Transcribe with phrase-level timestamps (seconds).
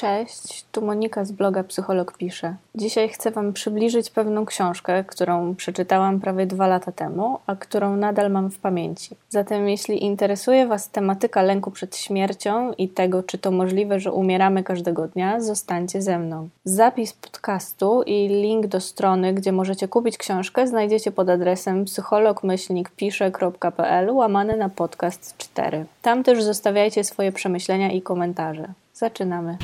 [0.00, 2.54] Cześć, tu Monika z bloga Psycholog Pisze.
[2.74, 8.30] Dzisiaj chcę Wam przybliżyć pewną książkę, którą przeczytałam prawie dwa lata temu, a którą nadal
[8.30, 9.16] mam w pamięci.
[9.28, 14.62] Zatem, jeśli interesuje Was tematyka lęku przed śmiercią i tego, czy to możliwe, że umieramy
[14.62, 16.48] każdego dnia, zostańcie ze mną.
[16.64, 24.56] Zapis podcastu i link do strony, gdzie możecie kupić książkę, znajdziecie pod adresem psychologmyślnikpisze.pl łamane
[24.56, 25.86] na podcast 4.
[26.02, 28.68] Tam też zostawiajcie swoje przemyślenia i komentarze.
[28.94, 29.58] Zaczynamy.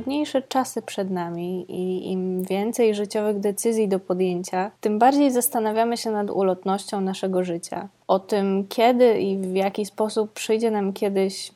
[0.00, 6.10] Trudniejsze czasy przed nami i im więcej życiowych decyzji do podjęcia, tym bardziej zastanawiamy się
[6.10, 7.88] nad ulotnością naszego życia.
[8.08, 11.52] O tym, kiedy i w jaki sposób przyjdzie nam kiedyś,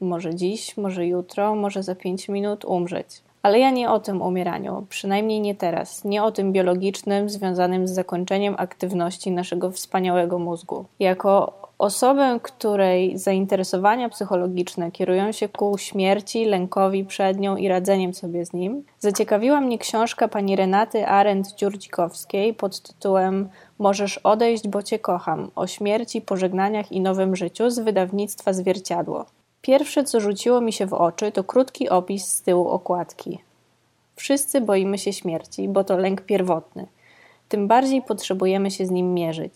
[0.00, 3.06] może dziś, może jutro, może za pięć minut, umrzeć.
[3.42, 7.90] Ale ja nie o tym umieraniu, przynajmniej nie teraz, nie o tym biologicznym związanym z
[7.90, 10.84] zakończeniem aktywności naszego wspaniałego mózgu.
[10.98, 18.46] Jako osobę, której zainteresowania psychologiczne kierują się ku śmierci, lękowi przed nią i radzeniem sobie
[18.46, 25.50] z nim, zaciekawiła mnie książka pani Renaty Arendt-Dziurdzikowskiej pod tytułem Możesz odejść, bo cię kocham
[25.54, 29.26] o śmierci, pożegnaniach i nowym życiu z wydawnictwa Zwierciadło.
[29.62, 33.38] Pierwsze, co rzuciło mi się w oczy, to krótki opis z tyłu okładki.
[34.16, 36.86] Wszyscy boimy się śmierci, bo to lęk pierwotny.
[37.48, 39.52] Tym bardziej potrzebujemy się z nim mierzyć.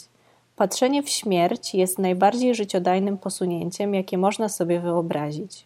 [0.63, 5.65] Patrzenie w śmierć jest najbardziej życiodajnym posunięciem, jakie można sobie wyobrazić.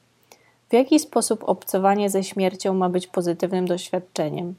[0.69, 4.55] W jaki sposób obcowanie ze śmiercią ma być pozytywnym doświadczeniem?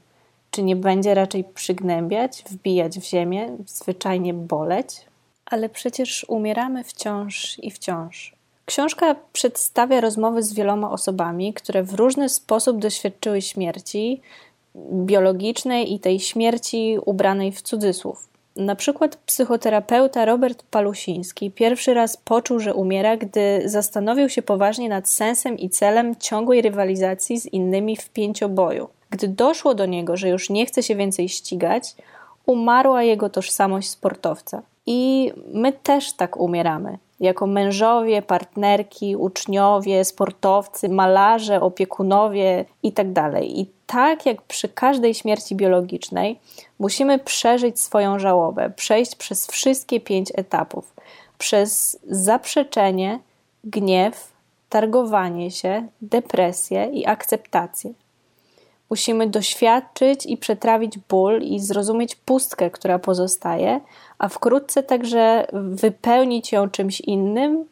[0.50, 5.00] Czy nie będzie raczej przygnębiać, wbijać w ziemię, zwyczajnie boleć?
[5.46, 8.34] Ale przecież umieramy wciąż i wciąż.
[8.66, 14.20] Książka przedstawia rozmowy z wieloma osobami, które w różny sposób doświadczyły śmierci
[14.92, 18.37] biologicznej i tej śmierci ubranej w cudzysłów.
[18.58, 25.08] Na przykład psychoterapeuta Robert Palusiński pierwszy raz poczuł, że umiera, gdy zastanowił się poważnie nad
[25.08, 28.88] sensem i celem ciągłej rywalizacji z innymi w pięcioboju.
[29.10, 31.94] Gdy doszło do niego, że już nie chce się więcej ścigać,
[32.46, 34.62] umarła jego tożsamość sportowca.
[34.86, 43.14] I my też tak umieramy jako mężowie, partnerki, uczniowie, sportowcy, malarze, opiekunowie itd.
[43.14, 46.40] Tak I tak jak przy każdej śmierci biologicznej,
[46.78, 50.94] musimy przeżyć swoją żałobę, przejść przez wszystkie pięć etapów
[51.38, 53.20] przez zaprzeczenie,
[53.64, 54.32] gniew,
[54.68, 57.92] targowanie się, depresję i akceptację.
[58.90, 63.80] Musimy doświadczyć i przetrawić ból i zrozumieć pustkę, która pozostaje,
[64.18, 67.64] a wkrótce także wypełnić ją czymś innym,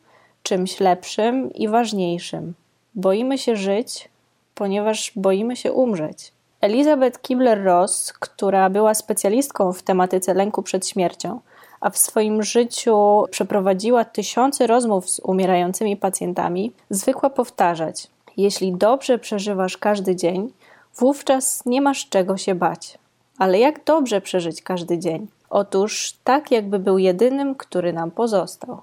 [0.42, 2.54] czymś lepszym i ważniejszym.
[2.94, 4.08] Boimy się żyć,
[4.54, 6.32] ponieważ boimy się umrzeć.
[6.60, 11.40] Elizabeth Kibler-Ross, która była specjalistką w tematyce lęku przed śmiercią,
[11.80, 18.06] a w swoim życiu przeprowadziła tysiące rozmów z umierającymi pacjentami, zwykła powtarzać:
[18.36, 20.52] Jeśli dobrze przeżywasz każdy dzień,
[20.98, 22.98] wówczas nie masz czego się bać.
[23.38, 25.26] Ale jak dobrze przeżyć każdy dzień?
[25.50, 28.80] Otóż tak, jakby był jedynym, który nam pozostał.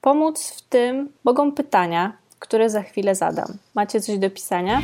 [0.00, 3.46] Pomóc w tym mogą pytania, które za chwilę zadam.
[3.74, 4.82] Macie coś do pisania?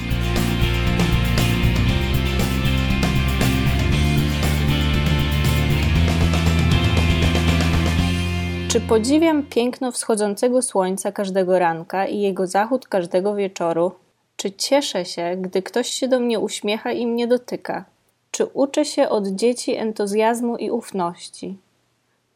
[8.69, 13.93] Czy podziwiam piękno wschodzącego słońca każdego ranka i jego zachód każdego wieczoru?
[14.39, 17.85] Czy cieszę się, gdy ktoś się do mnie uśmiecha i mnie dotyka?
[18.31, 21.59] Czy uczę się od dzieci entuzjazmu i ufności?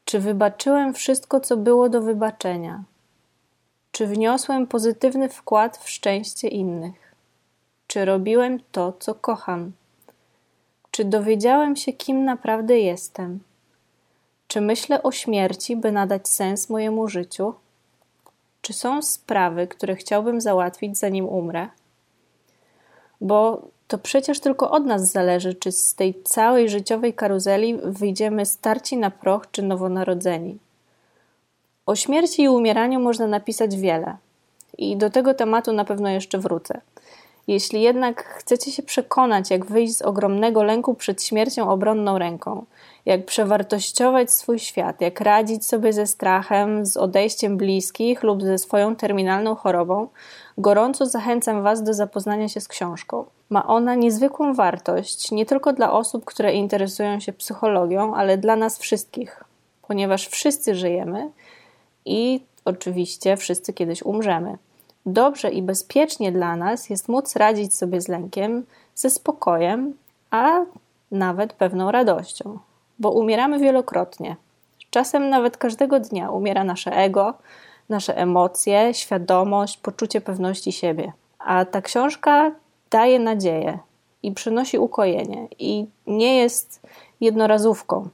[0.04, 2.84] Czy wybaczyłem wszystko, co było do wybaczenia?
[3.92, 7.14] Czy wniosłem pozytywny wkład w szczęście innych?
[7.86, 9.72] Czy robiłem to, co kocham?
[10.91, 13.41] Czy dowiedziałem się, kim naprawdę jestem?
[14.48, 17.54] Czy myślę o śmierci, by nadać sens mojemu życiu?
[18.62, 21.68] Czy są sprawy, które chciałbym załatwić, zanim umrę?
[23.22, 28.97] Bo to przecież tylko od nas zależy, czy z tej całej życiowej karuzeli wyjdziemy starci
[28.97, 30.59] na proch czy nowonarodzeni.
[31.86, 34.16] O śmierci i umieraniu można napisać wiele,
[34.78, 36.80] i do tego tematu na pewno jeszcze wrócę.
[37.47, 42.65] Jeśli jednak chcecie się przekonać, jak wyjść z ogromnego lęku przed śmiercią obronną ręką,
[43.06, 48.97] jak przewartościować swój świat, jak radzić sobie ze strachem, z odejściem bliskich lub ze swoją
[48.97, 50.09] terminalną chorobą,
[50.59, 53.24] gorąco zachęcam Was do zapoznania się z książką.
[53.50, 58.78] Ma ona niezwykłą wartość nie tylko dla osób, które interesują się psychologią, ale dla nas
[58.78, 59.44] wszystkich,
[59.89, 61.30] ponieważ wszyscy żyjemy
[62.04, 64.59] i oczywiście wszyscy kiedyś umrzemy.
[65.07, 69.95] Dobrze i bezpiecznie dla nas jest móc radzić sobie z lękiem ze spokojem,
[70.31, 70.60] a
[71.10, 72.59] nawet pewną radością
[73.03, 74.37] bo umieramy wielokrotnie.
[74.91, 77.34] Czasem nawet każdego dnia umiera nasze ego,
[77.89, 81.13] nasze emocje, świadomość, poczucie pewności siebie.
[81.39, 82.53] A ta książka
[82.91, 83.78] daje nadzieję
[84.22, 86.81] i przynosi ukojenie i nie jest
[87.21, 88.09] jednorazówką.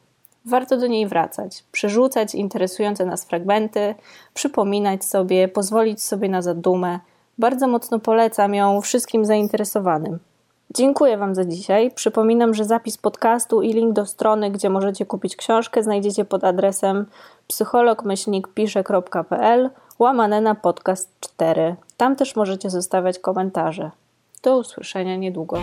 [0.45, 3.95] Warto do niej wracać, przerzucać interesujące nas fragmenty,
[4.35, 7.01] przypominać sobie, pozwolić sobie na zadumę.
[7.39, 10.19] Bardzo mocno polecam ją wszystkim zainteresowanym.
[10.75, 11.91] Dziękuję Wam za dzisiaj.
[11.91, 17.07] Przypominam, że zapis podcastu i link do strony, gdzie możecie kupić książkę, znajdziecie pod adresem
[17.47, 21.77] psychologmyślnikpisze.pl łamane na podcast 4.
[21.97, 23.91] Tam też możecie zostawiać komentarze.
[24.43, 25.59] Do usłyszenia niedługo.